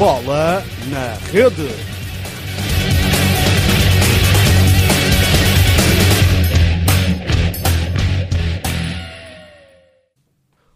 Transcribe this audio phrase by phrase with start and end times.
[0.00, 1.68] Bola na Rede.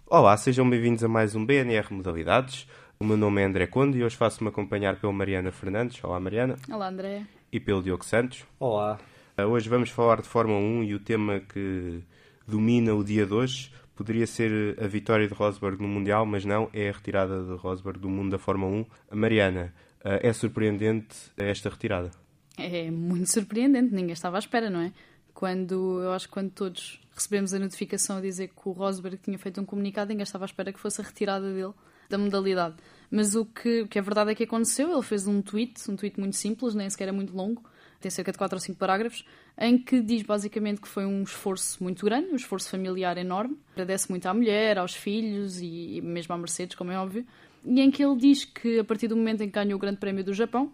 [0.06, 2.68] Olá, sejam bem-vindos a mais um BNR Modalidades.
[3.00, 6.04] O meu nome é André Conde e hoje faço-me acompanhar pela Mariana Fernandes.
[6.04, 6.56] Olá, Mariana.
[6.70, 7.22] Olá, André.
[7.50, 8.44] E pelo Diogo Santos.
[8.60, 8.98] Olá.
[9.38, 12.02] Uh, Hoje vamos falar de Fórmula 1 e o tema que
[12.46, 16.68] domina o dia de hoje poderia ser a vitória de Rosberg no Mundial, mas não,
[16.72, 18.86] é a retirada de Rosberg do mundo da Fórmula 1.
[19.10, 22.10] A Mariana, uh, é surpreendente esta retirada?
[22.56, 24.92] É muito surpreendente, ninguém estava à espera, não é?
[25.32, 29.38] Quando, eu acho que quando todos recebemos a notificação a dizer que o Rosberg tinha
[29.38, 31.74] feito um comunicado, ninguém estava à espera que fosse a retirada dele
[32.08, 32.76] da modalidade.
[33.10, 35.96] Mas o que, o que é verdade é que aconteceu, ele fez um tweet, um
[35.96, 37.62] tweet muito simples, nem sequer é muito longo,
[38.04, 39.24] tem cerca de 4 ou 5 parágrafos,
[39.58, 43.56] em que diz basicamente que foi um esforço muito grande, um esforço familiar enorme.
[43.72, 47.26] Agradece muito à mulher, aos filhos e mesmo à Mercedes, como é óbvio.
[47.64, 49.98] E em que ele diz que a partir do momento em que ganhou o Grande
[49.98, 50.70] Prémio do Japão,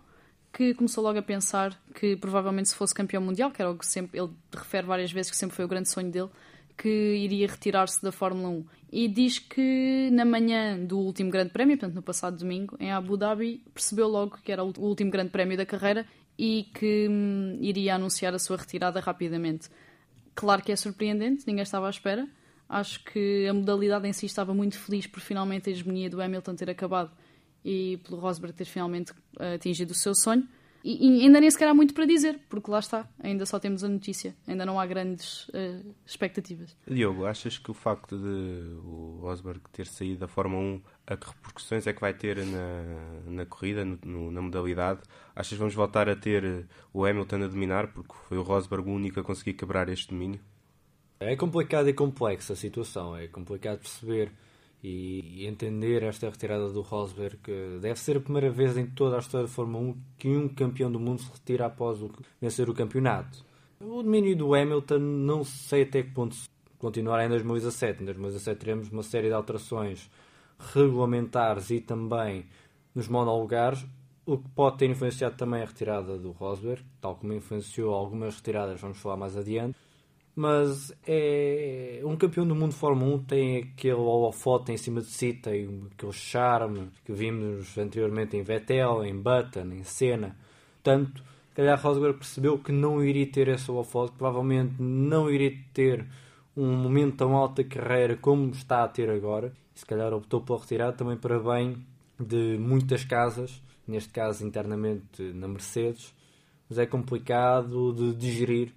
[0.53, 3.87] que começou logo a pensar que provavelmente se fosse campeão mundial, que era o que
[3.87, 6.29] sempre ele refere várias vezes que sempre foi o grande sonho dele,
[6.77, 8.65] que iria retirar-se da Fórmula 1.
[8.93, 13.17] E diz que na manhã do último Grande Prémio, portanto no passado domingo, em Abu
[13.17, 16.05] Dhabi, percebeu logo que era o último Grande Prémio da carreira
[16.43, 19.69] e que hum, iria anunciar a sua retirada rapidamente.
[20.35, 22.27] Claro que é surpreendente, ninguém estava à espera.
[22.67, 26.55] Acho que a modalidade em si estava muito feliz por finalmente a hegemonia do Hamilton
[26.55, 27.11] ter acabado
[27.63, 30.49] e pelo Rosberg ter finalmente uh, atingido o seu sonho.
[30.83, 33.85] E, e ainda nem sequer há muito para dizer, porque lá está, ainda só temos
[33.85, 36.77] a notícia, ainda não há grandes uh, expectativas.
[36.89, 41.27] Diogo, achas que o facto de o Rosberg ter saído da Fórmula 1, a que
[41.27, 45.01] repercussões é que vai ter na, na corrida, no- no- na modalidade?
[45.37, 48.93] Achas que vamos voltar a ter o Hamilton a dominar, porque foi o Rosberg o
[48.93, 50.41] único a conseguir quebrar este domínio?
[51.19, 53.15] É complicado e complexa a situação.
[53.15, 54.33] É complicado perceber
[54.83, 57.37] e entender esta retirada do Rosberg.
[57.43, 60.49] que Deve ser a primeira vez em toda a história da Fórmula 1 que um
[60.49, 62.11] campeão do mundo se retira após o-
[62.41, 63.45] vencer o campeonato.
[63.81, 66.37] O domínio do Hamilton, não sei até que ponto
[66.79, 68.03] continuará em 2017.
[68.03, 70.11] Em 2017 teremos uma série de alterações
[70.75, 72.45] regulamentares e também
[72.95, 73.85] nos monolugares,
[74.27, 78.81] o que pode ter influenciado também a retirada do Rosberg, tal como influenciou algumas retiradas,
[78.81, 79.77] vamos falar mais adiante.
[80.35, 85.09] Mas é um campeão do mundo de Fórmula 1 tem aquele holofote em cima de
[85.09, 90.37] si, tem aquele charme que vimos anteriormente em Vettel, em Button, em Senna.
[90.75, 91.23] Portanto,
[91.61, 96.07] calhar Rosberg percebeu que não iria ter esse holofote, provavelmente não iria ter
[96.57, 99.53] um momento tão alto da carreira como está a ter agora.
[99.75, 101.85] Se calhar optou pela retirada também para bem
[102.19, 106.15] de muitas casas, neste caso internamente na Mercedes.
[106.69, 108.73] Mas é complicado de digerir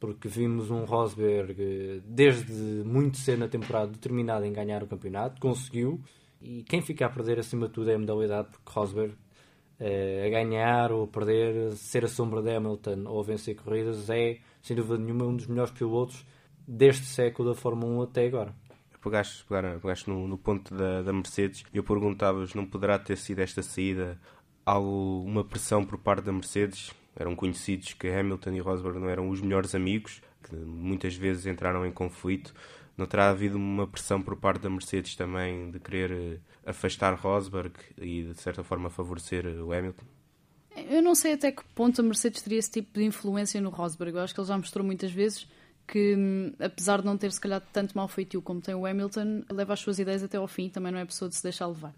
[0.00, 2.52] porque vimos um Rosberg eh, desde
[2.84, 6.00] muito cedo na temporada determinado em ganhar o campeonato, conseguiu,
[6.40, 9.14] e quem fica a perder acima de tudo é a modalidade, porque Rosberg
[9.80, 14.08] eh, a ganhar ou a perder, ser a sombra de Hamilton ou a vencer corridas
[14.10, 16.24] é, sem dúvida nenhuma, um dos melhores pilotos
[16.66, 18.54] deste século da Fórmula 1 até agora.
[19.00, 23.62] Pegaste, no, no ponto da, da Mercedes e eu perguntava-vos, não poderá ter sido esta
[23.62, 24.18] saída
[24.66, 26.92] algo, uma pressão por parte da Mercedes?
[27.18, 31.84] Eram conhecidos que Hamilton e Rosberg não eram os melhores amigos, que muitas vezes entraram
[31.84, 32.54] em conflito.
[32.96, 37.74] Não terá havido uma pressão por parte da Mercedes também de querer eh, afastar Rosberg
[37.96, 40.04] e de certa forma favorecer o Hamilton?
[40.88, 44.16] Eu não sei até que ponto a Mercedes teria esse tipo de influência no Rosberg.
[44.16, 45.48] Eu acho que ele já mostrou muitas vezes
[45.88, 49.42] que, hum, apesar de não ter se calhar tanto mal feitio como tem o Hamilton,
[49.50, 51.66] leva as suas ideias até ao fim e também não é pessoa de se deixar
[51.66, 51.94] levar.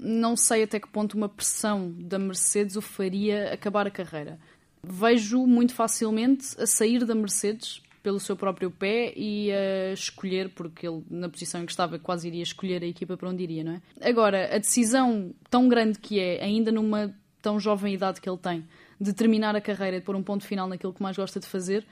[0.00, 4.40] Não sei até que ponto uma pressão da Mercedes o faria acabar a carreira.
[4.86, 10.86] Vejo muito facilmente a sair da Mercedes pelo seu próprio pé e a escolher, porque
[10.86, 13.72] ele, na posição em que estava, quase iria escolher a equipa para onde iria, não
[13.72, 13.82] é?
[14.02, 18.66] Agora, a decisão tão grande que é, ainda numa tão jovem idade que ele tem,
[19.00, 21.86] de terminar a carreira de pôr um ponto final naquilo que mais gosta de fazer,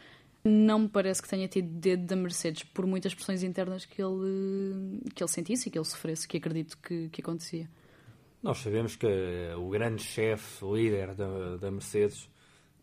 [0.44, 5.00] não me parece que tenha tido dedo da Mercedes, por muitas pressões internas que ele,
[5.14, 7.68] que ele sentisse e que ele sofresse, que acredito que, que acontecia.
[8.42, 9.06] Nós sabemos que
[9.56, 12.28] o grande chefe, o líder da, da Mercedes,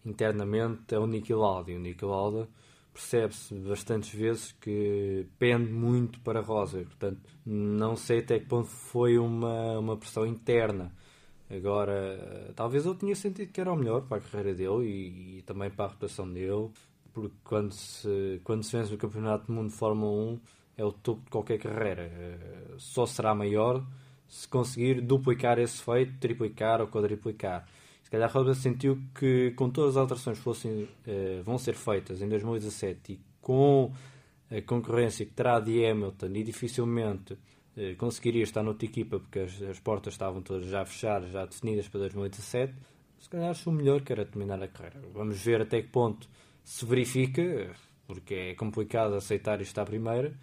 [0.06, 1.72] internamente é o Niki Lauda.
[1.72, 2.48] E o Niki Lauda
[2.94, 6.88] percebe-se bastantes vezes que pende muito para Rosberg.
[6.88, 10.92] Portanto, não sei até que ponto foi uma, uma pressão interna.
[11.50, 15.42] Agora, talvez ele tinha sentido que era o melhor para a carreira dele e, e
[15.44, 16.70] também para a reputação dele,
[17.12, 20.40] porque quando se, quando se vence o Campeonato do Mundo de Fórmula 1
[20.78, 22.04] é o topo de qualquer carreira.
[22.04, 23.84] Eh, Só será maior
[24.28, 27.68] se conseguir duplicar esse feito, triplicar ou quadriplicar.
[28.10, 32.24] Se calhar Rosberg sentiu que com todas as alterações que fossem, eh, vão ser feitas
[32.24, 33.94] em 2017 e com
[34.50, 37.38] a concorrência que terá de Hamilton e dificilmente
[37.78, 41.88] eh, conseguiria estar noutra equipa porque as, as portas estavam todas já fechadas, já definidas
[41.88, 42.74] para 2017,
[43.20, 45.08] se calhar achou melhor que era terminar a carreira.
[45.14, 46.28] Vamos ver até que ponto
[46.64, 47.76] se verifica,
[48.08, 50.34] porque é complicado aceitar isto à primeira,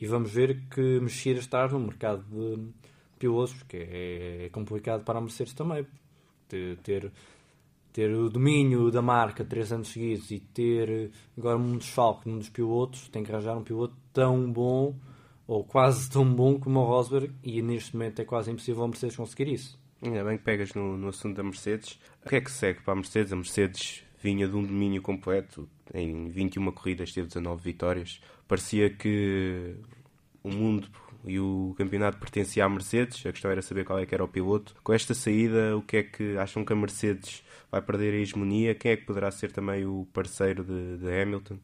[0.00, 2.72] e vamos ver que mexer está no mercado de
[3.16, 5.86] pilotos, porque é, é complicado para a Mercedes também.
[6.82, 7.10] Ter,
[7.92, 12.48] ter o domínio da marca três anos seguidos e ter agora um desfalque num dos
[12.48, 14.94] pilotos, tem que arranjar um piloto tão bom
[15.46, 19.16] ou quase tão bom como o Rosberg e neste momento é quase impossível a Mercedes
[19.16, 19.78] conseguir isso.
[20.00, 21.98] Ainda bem que pegas no, no assunto da Mercedes.
[22.24, 23.32] O que é que segue para a Mercedes?
[23.32, 28.20] A Mercedes vinha de um domínio completo, em 21 corridas teve 19 vitórias.
[28.46, 29.76] Parecia que
[30.42, 30.88] o mundo
[31.24, 33.24] e o campeonato pertencia à Mercedes.
[33.26, 34.74] A questão era saber qual é que era o piloto.
[34.82, 38.74] Com esta saída, o que é que acham que a Mercedes vai perder a hegemonia?
[38.74, 41.58] Quem é que poderá ser também o parceiro de, de Hamilton?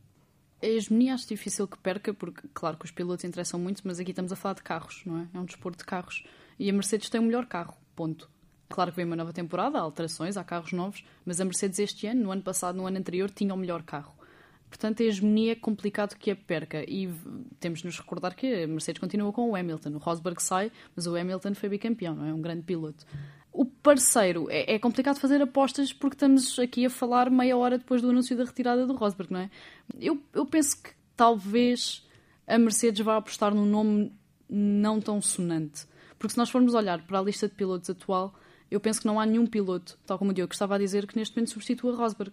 [0.61, 4.11] A hegemonia acho difícil que perca, porque, claro, que os pilotos interessam muito, mas aqui
[4.11, 5.29] estamos a falar de carros, não é?
[5.33, 6.25] É um desporto de carros.
[6.59, 8.29] E a Mercedes tem o melhor carro, ponto.
[8.69, 12.07] Claro que vem uma nova temporada, há alterações, há carros novos, mas a Mercedes este
[12.07, 14.18] ano, no ano passado, no ano anterior, tinha o melhor carro.
[14.69, 16.85] Portanto, a hegemonia é complicado que a perca.
[16.89, 17.09] E
[17.59, 19.91] temos de nos recordar que a Mercedes continua com o Hamilton.
[19.91, 22.33] O Rosberg sai, mas o Hamilton foi bicampeão, não é?
[22.33, 23.07] Um grande piloto.
[23.51, 28.03] O parceiro, é, é, complicado fazer apostas porque estamos aqui a falar meia hora depois
[28.03, 29.51] do anúncio da retirada do Rosberg, não é?
[29.99, 32.07] Eu, eu penso que talvez
[32.47, 34.13] a Mercedes vá apostar num nome
[34.49, 35.87] não tão sonante.
[36.19, 38.35] Porque se nós formos olhar para a lista de pilotos atual,
[38.71, 41.17] eu penso que não há nenhum piloto, tal como o Diogo estava a dizer, que
[41.17, 42.33] neste momento substitua Rosberg.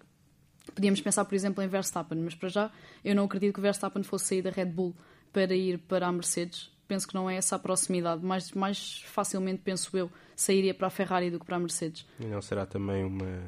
[0.74, 2.72] Podíamos pensar, por exemplo, em Verstappen, mas para já
[3.04, 4.96] eu não acredito que Verstappen fosse sair da Red Bull
[5.32, 6.72] para ir para a Mercedes.
[6.88, 8.24] Penso que não é essa a proximidade.
[8.24, 12.06] Mais, mais facilmente, penso eu, sairia para a Ferrari do que para a Mercedes.
[12.20, 13.42] E não será também uma,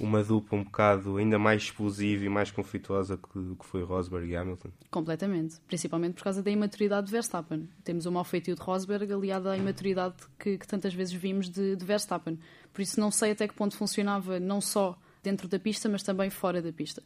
[0.00, 4.36] uma dupla um bocado ainda mais explosiva e mais conflituosa que, que foi Rosberg e
[4.36, 4.70] Hamilton?
[4.90, 5.60] Completamente.
[5.66, 7.68] Principalmente por causa da imaturidade de Verstappen.
[7.84, 11.76] Temos o mau feitio de Rosberg aliado à imaturidade que, que tantas vezes vimos de,
[11.76, 12.38] de Verstappen.
[12.72, 16.30] Por isso não sei até que ponto funcionava não só dentro da pista, mas também
[16.30, 17.02] fora da pista.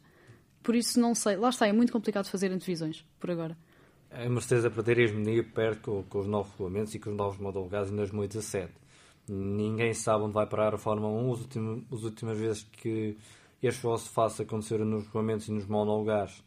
[0.61, 1.35] Por isso não sei.
[1.35, 3.57] Lá está, é muito complicado fazer antevisões, por agora.
[4.11, 7.39] A Mercedes a perder hegemonia perde com, com, os novos regulamentos e com os novos
[7.39, 8.71] modalidades em 2017.
[9.27, 11.33] Ninguém sabe onde vai parar a Fórmula 1.
[11.33, 13.17] As últimas, as últimas vezes que
[13.63, 16.43] este vosso face aconteceram nos regulamentos e nos monolugares,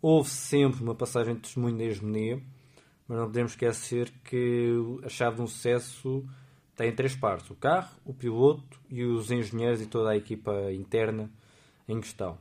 [0.00, 2.42] houve sempre uma passagem de testemunho da hegemonia,
[3.06, 4.72] mas não podemos esquecer que
[5.04, 6.24] a chave de um sucesso
[6.82, 11.30] tem três partes: o carro, o piloto e os engenheiros e toda a equipa interna
[11.88, 12.36] em questão.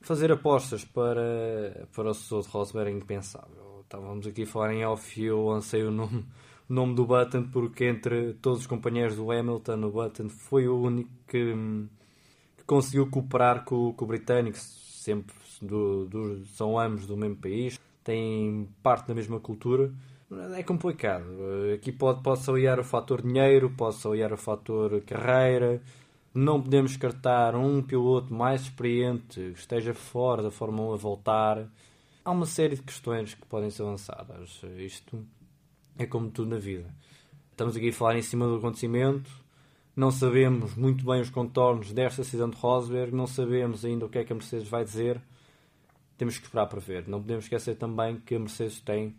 [0.00, 3.82] Fazer apostas para, para o sucessor de Rosberg é impensável.
[3.82, 6.24] Estávamos aqui a falar em off e eu lancei o nome,
[6.68, 10.80] o nome do Button porque entre todos os companheiros do Hamilton, o Button foi o
[10.80, 11.54] único que,
[12.56, 17.78] que conseguiu cooperar com, com o britânico, sempre do, do, são ambos do mesmo país,
[18.04, 19.92] têm parte da mesma cultura
[20.56, 21.24] é complicado.
[21.74, 25.82] Aqui pode, pode-se aliar o fator dinheiro, pode-se aliar o fator carreira.
[26.34, 31.68] Não podemos descartar um piloto mais experiente que esteja fora da Fórmula 1 a voltar.
[32.24, 34.60] Há uma série de questões que podem ser lançadas.
[34.78, 35.22] Isto
[35.98, 36.88] é como tudo na vida.
[37.50, 39.30] Estamos aqui a falar em cima do acontecimento.
[39.94, 43.14] Não sabemos muito bem os contornos desta decisão de Rosberg.
[43.14, 45.20] Não sabemos ainda o que é que a Mercedes vai dizer.
[46.16, 47.08] Temos que esperar para ver.
[47.08, 49.14] Não podemos esquecer também que a Mercedes tem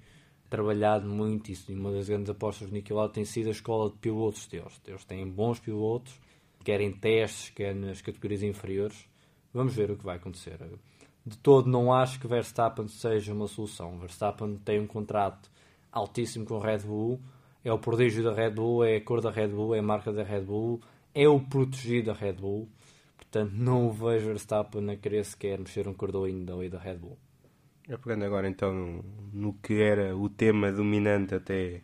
[0.50, 1.72] trabalhado muito isso.
[1.72, 4.80] E uma das grandes apostas do Niki tem sido a escola de pilotos deles.
[4.86, 6.14] Eles têm bons pilotos,
[6.64, 9.08] querem testes, quer nas categorias inferiores.
[9.54, 10.58] Vamos ver o que vai acontecer.
[11.26, 13.98] De todo, não acho que Verstappen seja uma solução.
[13.98, 15.50] Verstappen tem um contrato
[15.92, 17.20] altíssimo com a Red Bull,
[17.64, 20.12] é o prodígio da Red Bull, é a cor da Red Bull, é a marca
[20.12, 20.82] da Red Bull,
[21.14, 22.68] é o protegido da Red Bull.
[23.34, 27.18] Portanto, não vejo Verstappen a querer sequer mexer um cordoinho da lei da Red Bull.
[27.90, 31.82] É pegando agora então no que era o tema dominante até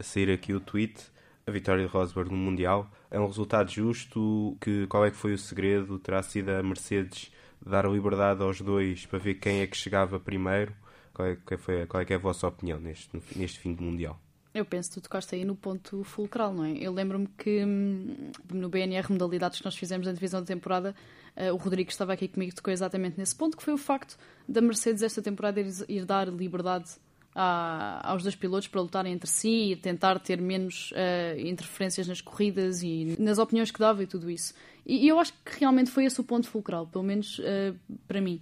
[0.00, 1.12] sair aqui o tweet,
[1.46, 2.90] a vitória de Rosberg no Mundial.
[3.10, 4.56] É um resultado justo?
[4.58, 5.98] Que, qual é que foi o segredo?
[5.98, 10.18] Terá sido a Mercedes dar a liberdade aos dois para ver quem é que chegava
[10.18, 10.74] primeiro?
[11.12, 13.82] Qual é, que foi, qual é, que é a vossa opinião neste, neste fim de
[13.82, 14.18] Mundial?
[14.56, 16.72] Eu penso que tu tocaste aí no ponto fulcral, não é?
[16.78, 20.94] Eu lembro-me que hum, no BNR Modalidades que nós fizemos na divisão da temporada,
[21.36, 24.16] uh, o Rodrigo estava aqui comigo tocou exatamente nesse ponto, que foi o facto
[24.48, 26.88] da Mercedes esta temporada ir, dar liberdade
[27.34, 32.22] a, aos dois pilotos para lutarem entre si e tentar ter menos uh, interferências nas
[32.22, 34.54] corridas e nas opiniões que dava e tudo isso.
[34.86, 37.76] E, e eu acho que realmente foi esse o ponto fulcral, pelo menos uh,
[38.08, 38.40] para mim.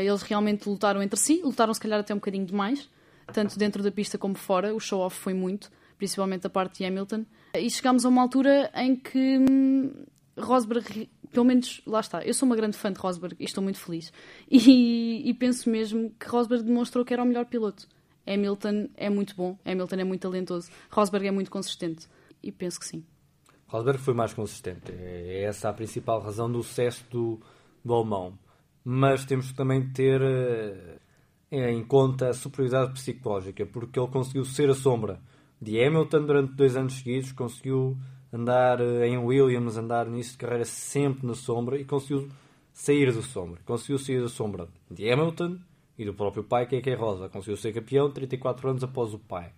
[0.00, 2.88] eles realmente lutaram entre si, lutaram se calhar até um bocadinho demais,
[3.32, 4.74] tanto dentro da pista como fora.
[4.74, 7.24] O show-off foi muito, principalmente da parte de Hamilton.
[7.54, 9.92] E chegámos a uma altura em que hum,
[10.38, 12.22] Rosberg, pelo menos, lá está.
[12.24, 14.12] Eu sou uma grande fã de Rosberg e estou muito feliz.
[14.50, 17.88] E, e, penso mesmo que Rosberg demonstrou que era o melhor piloto.
[18.26, 22.08] Hamilton é muito bom, Hamilton é muito talentoso, Rosberg é muito consistente.
[22.42, 23.04] E penso que sim.
[23.66, 24.92] Rosberg foi mais consistente.
[24.92, 27.40] É essa a principal razão do sucesso do,
[27.84, 28.38] do alemão.
[28.84, 31.00] Mas temos que também ter uh,
[31.54, 35.20] em conta a superioridade psicológica, porque ele conseguiu ser a sombra
[35.60, 37.96] de Hamilton durante dois anos seguidos, conseguiu
[38.32, 42.28] andar uh, em Williams, andar nisso de carreira sempre na sombra e conseguiu
[42.72, 43.60] sair da sombra.
[43.64, 45.58] Conseguiu sair da sombra de Hamilton
[45.96, 47.28] e do próprio pai, que é que é Rosa.
[47.28, 49.52] Conseguiu ser campeão 34 anos após o pai.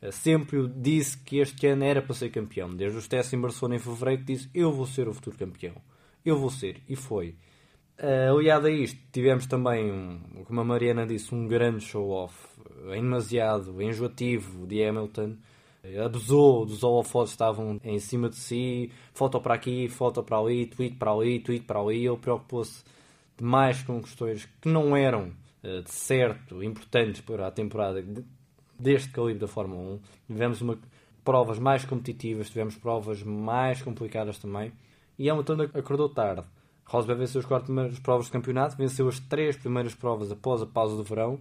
[0.00, 2.74] Uh, sempre disse que este ano era para ser campeão.
[2.74, 5.74] Desde os testes em Barcelona em fevereiro disse eu vou ser o futuro campeão.
[6.24, 6.82] Eu vou ser.
[6.88, 7.34] E foi.
[7.98, 12.34] Uh, aliado a isto, tivemos também, como a Mariana disse, um grande show-off,
[12.88, 15.36] em demasiado enjoativo de Hamilton.
[16.04, 20.96] Abusou dos holofotes estavam em cima de si, foto para aqui, foto para ali, tweet
[20.96, 22.04] para ali, tweet para ali.
[22.04, 22.84] Ele preocupou-se
[23.36, 28.04] demais com questões que não eram, de certo, importantes para a temporada
[28.78, 30.00] deste calibre da Fórmula 1.
[30.26, 30.78] Tivemos uma,
[31.24, 34.72] provas mais competitivas, tivemos provas mais complicadas também.
[35.16, 36.44] E Hamilton acordou tarde
[36.86, 40.66] Rosberg venceu as quatro primeiras provas de campeonato, venceu as três primeiras provas após a
[40.66, 41.40] pausa do verão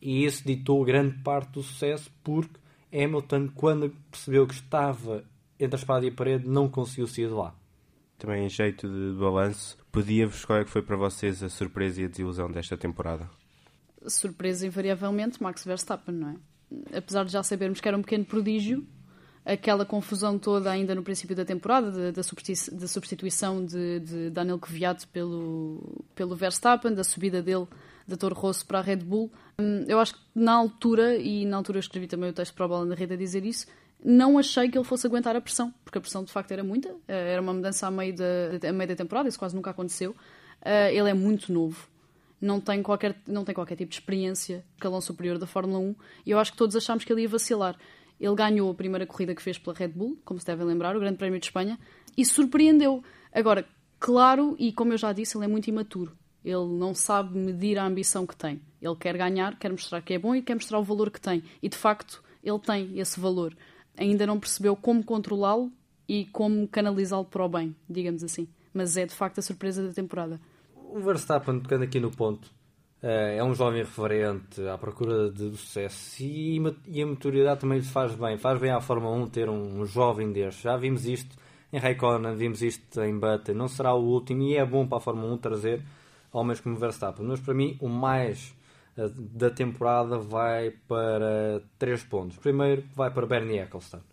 [0.00, 2.60] e isso ditou grande parte do sucesso porque
[2.92, 5.24] Hamilton, quando percebeu que estava
[5.58, 7.54] entre a espada e a parede, não conseguiu sair de lá.
[8.18, 12.04] Também em jeito de balanço, pedia-vos qual é que foi para vocês a surpresa e
[12.04, 13.30] a desilusão desta temporada?
[14.06, 16.98] Surpresa, invariavelmente, Max Verstappen, não é?
[16.98, 18.84] Apesar de já sabermos que era um pequeno prodígio,
[19.44, 26.04] aquela confusão toda ainda no princípio da temporada, da, substituição de, de Daniel Kvyat pelo,
[26.14, 27.66] pelo Verstappen, da subida dele
[28.06, 29.30] da Toro Rosso para a Red Bull.
[29.58, 32.64] Hum, eu acho que na altura, e na altura eu escrevi também o texto para
[32.64, 33.66] a bola na rede a dizer isso,
[34.04, 36.88] não achei que ele fosse aguentar a pressão, porque a pressão de facto era muita,
[37.06, 40.14] eh, era uma mudança a meio da, a meio da temporada, isso quase nunca aconteceu.
[40.64, 41.88] Eh, ele é muito novo,
[42.40, 45.94] não tem qualquer, não tem qualquer tipo de experiência, calão superior da Fórmula 1,
[46.26, 47.76] e eu acho que todos achámos que ele ia vacilar.
[48.20, 51.00] Ele ganhou a primeira corrida que fez pela Red Bull, como se devem lembrar, o
[51.00, 51.78] Grande Prémio de Espanha,
[52.16, 53.02] e surpreendeu.
[53.32, 53.66] Agora,
[53.98, 56.16] claro, e como eu já disse, ele é muito imaturo.
[56.44, 58.60] Ele não sabe medir a ambição que tem.
[58.80, 61.42] Ele quer ganhar, quer mostrar que é bom e quer mostrar o valor que tem.
[61.62, 63.56] E de facto, ele tem esse valor.
[63.96, 65.70] Ainda não percebeu como controlá-lo
[66.08, 68.48] e como canalizá-lo para o bem, digamos assim.
[68.74, 70.40] Mas é de facto a surpresa da temporada.
[70.74, 72.50] O Verstappen, tocando aqui no ponto,
[73.02, 76.62] é um jovem referente à procura de sucesso e,
[77.02, 78.38] a maturidade também lhe faz bem.
[78.38, 80.62] Faz bem à Fórmula 1 ter um jovem deste.
[80.62, 81.36] Já vimos isto
[81.72, 83.54] em Raikkonen, vimos isto em Button.
[83.54, 85.82] Não será o último e é bom para a Fórmula 1 trazer
[86.32, 87.26] homens como Verstappen.
[87.26, 88.54] Mas para mim, o mais
[88.96, 92.36] eh, da temporada vai para três pontos.
[92.36, 94.04] Primeiro, vai para Bernie Ecclestone.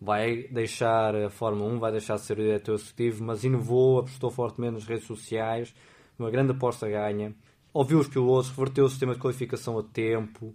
[0.00, 4.74] Vai deixar a Fórmula 1, vai deixar de ser diretor executivo, mas inovou, apostou fortemente
[4.74, 5.74] nas redes sociais,
[6.18, 7.34] uma grande aposta ganha
[7.72, 10.54] ouviu os pilotos, reverteu o sistema de qualificação a tempo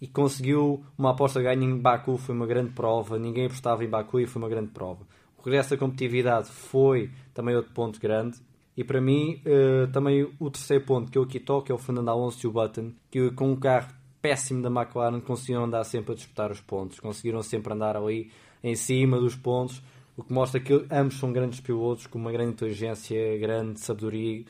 [0.00, 2.16] e conseguiu uma aposta ganha em Baku.
[2.18, 3.18] Foi uma grande prova.
[3.18, 5.06] Ninguém apostava em Baku e foi uma grande prova.
[5.38, 8.38] O regresso da competitividade foi também outro ponto grande.
[8.76, 12.08] E para mim, uh, também o terceiro ponto que eu aqui toco é o Fernando
[12.08, 13.88] Alonso e o Button, que com um carro
[14.20, 18.30] péssimo da McLaren conseguiram andar sempre a disputar os pontos, conseguiram sempre andar ali
[18.62, 19.82] em cima dos pontos,
[20.16, 24.44] o que mostra que ambos são grandes pilotos com uma grande inteligência, grande sabedoria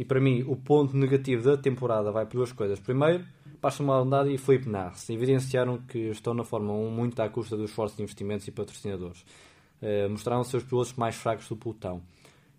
[0.00, 2.80] e para mim, o ponto negativo da temporada vai por duas coisas.
[2.80, 3.22] Primeiro,
[3.60, 7.68] Paixão Maldonado e Felipe Nassi evidenciaram que estão na Fórmula 1 muito à custa dos
[7.68, 9.20] esforços de investimentos e patrocinadores.
[9.82, 12.00] Uh, mostraram seus pilotos mais fracos do pelotão.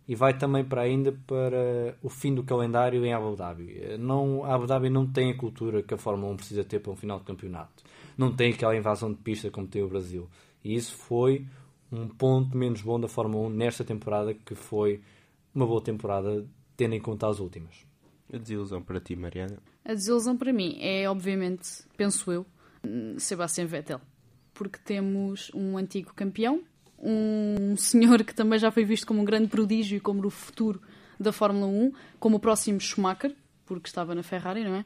[0.07, 3.75] E vai também para ainda para o fim do calendário em Abu Dhabi.
[3.75, 6.79] Eh, não, a Abu Dhabi não tem a cultura que a Fórmula 1 precisa ter
[6.79, 7.83] para um final de campeonato.
[8.15, 10.29] Não tem aquela invasão de pista como tem o Brasil.
[10.63, 11.48] E isso foi
[11.91, 15.01] um ponto menos bom da Fórmula 1 nesta temporada, que foi
[15.55, 16.45] uma boa temporada
[16.75, 17.86] tendo em conta as últimas.
[18.34, 19.58] A desilusão para ti, Mariana?
[19.84, 22.46] A desilusão para mim é, obviamente, penso eu,
[23.18, 24.01] Sebastian Vettel.
[24.54, 26.62] Porque temos um antigo campeão,
[26.98, 30.82] um senhor que também já foi visto como um grande prodígio e como o futuro
[31.20, 33.36] da Fórmula 1, como o próximo Schumacher,
[33.66, 34.86] porque estava na Ferrari, não é?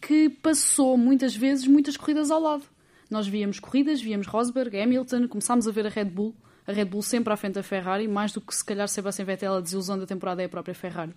[0.00, 2.64] Que passou muitas vezes muitas corridas ao lado.
[3.10, 6.34] Nós víamos corridas, víamos Rosberg, Hamilton, começámos a ver a Red Bull
[6.68, 9.54] a Red Bull sempre à frente da Ferrari, mais do que se calhar Sebastian Vettel,
[9.54, 11.14] a desilusão da temporada é a própria Ferrari.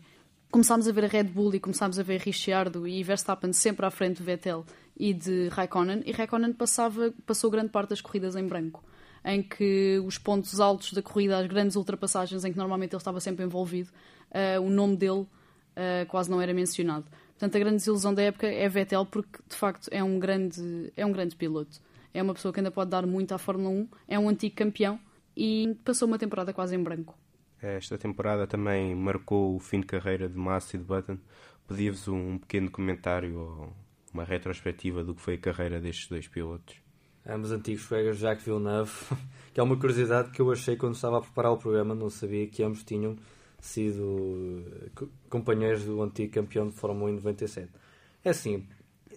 [0.49, 3.91] Começámos a ver a Red Bull e começámos a ver Ricciardo e Verstappen sempre à
[3.91, 4.65] frente de Vettel
[4.97, 8.81] e de Raikkonen, e Raikkonen passava, passou grande parte das corridas em branco,
[9.25, 13.19] em que os pontos altos da corrida, as grandes ultrapassagens em que normalmente ele estava
[13.19, 13.89] sempre envolvido,
[14.31, 15.27] uh, o nome dele uh,
[16.07, 17.07] quase não era mencionado.
[17.31, 21.05] Portanto, a grande desilusão da época é Vettel, porque de facto é um grande, é
[21.05, 21.81] um grande piloto.
[22.13, 24.97] É uma pessoa que ainda pode dar muito à Fórmula 1, é um antigo campeão,
[25.43, 27.17] e passou uma temporada quase em branco.
[27.59, 31.17] Esta temporada também marcou o fim de carreira de Massa e de Button.
[31.67, 33.73] Pedia-vos um pequeno comentário
[34.13, 36.75] uma retrospectiva do que foi a carreira destes dois pilotos.
[37.25, 38.91] Ambos antigos colegas Jacques Villeneuve,
[39.51, 42.45] que é uma curiosidade que eu achei quando estava a preparar o programa, não sabia
[42.47, 43.15] que ambos tinham
[43.59, 47.71] sido eh, companheiros do antigo campeão de Fórmula 1 em 97.
[48.23, 48.67] É assim,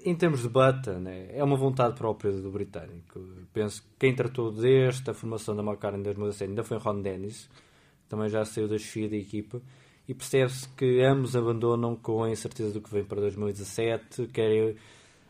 [0.04, 3.20] em termos de Button, né, é uma vontade própria do britânico.
[3.52, 7.48] Penso que quem tratou desta formação da McLaren em 2017 ainda foi Ron Dennis,
[8.08, 9.62] também já saiu da chefia da equipa,
[10.06, 14.76] e percebe-se que ambos abandonam com a incerteza do que vem para 2017, querem,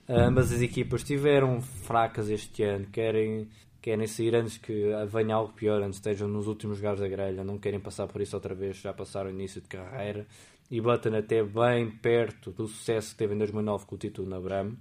[0.09, 3.49] ambas as equipas estiveram fracas este ano, querem,
[3.81, 7.59] querem sair antes que venha algo pior, antes estejam nos últimos lugares da grelha, não
[7.59, 10.27] querem passar por isso outra vez, já passaram o início de carreira
[10.71, 14.41] e Button até bem perto do sucesso que teve em 2009 com o título na
[14.41, 14.77] Bram.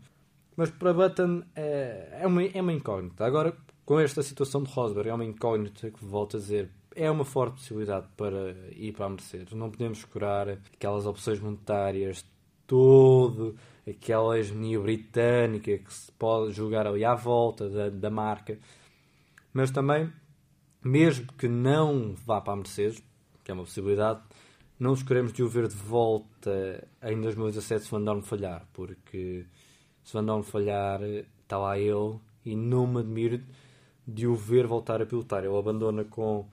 [0.56, 3.26] Mas para Button é, é, uma, é uma incógnita.
[3.26, 6.70] Agora, com esta situação de Rosberg, é uma incógnita que volto a dizer.
[6.96, 9.54] É uma forte possibilidade para ir para a Mercedes.
[9.54, 12.24] Não podemos curar aquelas opções monetárias,
[12.68, 13.56] todo
[13.88, 18.58] aquela hegemonia britânica que se pode jogar ali à volta da, da marca.
[19.52, 20.12] Mas também,
[20.84, 23.04] mesmo que não vá para a Mercedes,
[23.44, 24.22] que é uma possibilidade,
[24.80, 29.46] não nos queremos de o ver de volta em 2017 se Van Dorn falhar, porque
[30.04, 33.42] se Van Dorn falhar, está lá ele e não me admiro
[34.08, 35.44] de o ver voltar a pilotar.
[35.44, 36.48] Ele abandona com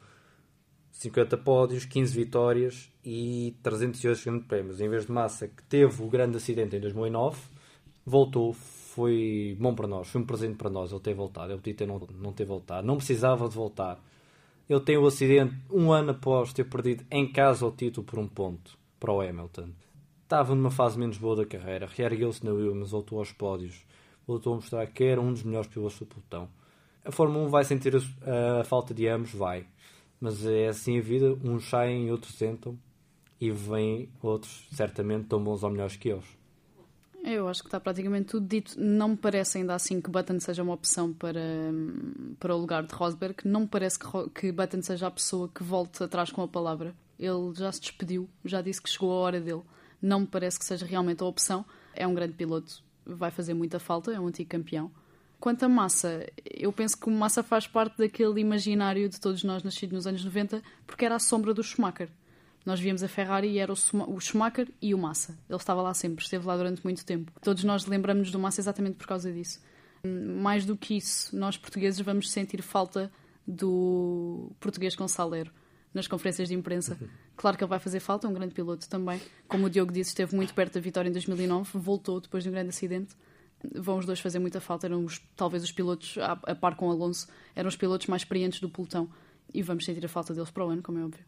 [0.92, 4.80] 50 pódios, 15 vitórias e 308 grandes prémios.
[4.80, 7.38] Em vez de Massa, que teve o grande acidente em 2009,
[8.04, 11.52] voltou, foi bom para nós, foi um presente para nós ele ter voltado.
[11.52, 14.00] Ele podia ter não, não ter voltado, não precisava de voltar
[14.70, 18.28] ele tem o acidente um ano após ter perdido em casa o título por um
[18.28, 19.70] ponto para o Hamilton.
[20.22, 23.84] Estava numa fase menos boa da carreira, reergueu-se na Williams, voltou aos pódios,
[24.24, 26.48] voltou a mostrar que era um dos melhores pilotos do pelotão.
[27.04, 29.32] A Fórmula 1 vai sentir a, a, falta de ambos?
[29.32, 29.66] Vai.
[30.20, 32.78] Mas é assim a vida, uns saem e outros tentam,
[33.40, 36.39] e vêm outros, certamente, tão bons ou melhores que eles.
[37.22, 38.74] Eu acho que está praticamente tudo dito.
[38.78, 41.40] Não me parece ainda assim que Button seja uma opção para,
[42.38, 43.36] para o lugar de Rosberg.
[43.44, 46.94] Não me parece que, que Button seja a pessoa que volte atrás com a palavra.
[47.18, 49.62] Ele já se despediu, já disse que chegou a hora dele.
[50.00, 51.64] Não me parece que seja realmente a opção.
[51.94, 54.90] É um grande piloto, vai fazer muita falta, é um antigo campeão.
[55.38, 59.94] Quanto a Massa, eu penso que Massa faz parte daquele imaginário de todos nós nascidos
[59.94, 62.10] nos anos 90, porque era a sombra do Schumacher.
[62.64, 65.38] Nós víamos a Ferrari e era o Schumacher e o Massa.
[65.48, 67.32] Ele estava lá sempre, esteve lá durante muito tempo.
[67.40, 69.60] Todos nós lembramos do Massa exatamente por causa disso.
[70.04, 73.10] Mais do que isso, nós portugueses vamos sentir falta
[73.46, 75.52] do português com Salero
[75.92, 76.98] nas conferências de imprensa.
[77.36, 79.20] Claro que ele vai fazer falta, é um grande piloto também.
[79.48, 82.52] Como o Diogo disse, esteve muito perto da vitória em 2009, voltou depois de um
[82.52, 83.16] grande acidente.
[83.74, 84.86] Vão os dois fazer muita falta.
[84.86, 88.60] Eram os, talvez os pilotos, a, a par com Alonso, eram os pilotos mais experientes
[88.60, 89.10] do pelotão.
[89.52, 91.24] E vamos sentir a falta deles para o ano, como é óbvio.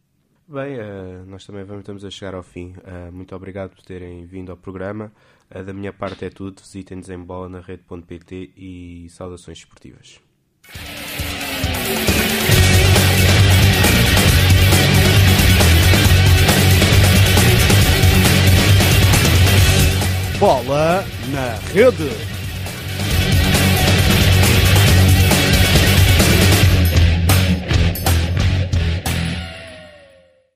[0.53, 2.75] Bem, uh, nós também vamos, estamos a chegar ao fim.
[2.77, 5.11] Uh, muito obrigado por terem vindo ao programa.
[5.51, 6.61] Uh, da minha parte é tudo.
[6.61, 10.21] Visitem-nos em bola na rede.pt e saudações esportivas.
[20.39, 22.32] Bola na rede.